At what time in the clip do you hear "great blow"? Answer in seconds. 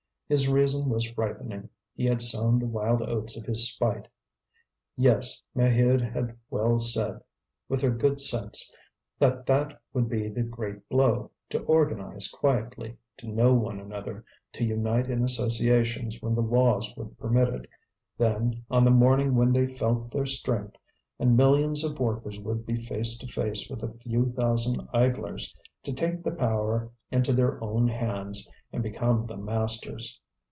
10.43-11.31